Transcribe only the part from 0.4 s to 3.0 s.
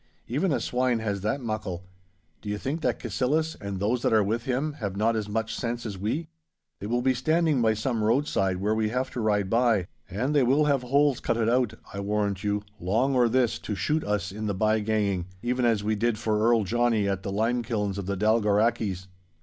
a swine has that muckle. Do you think that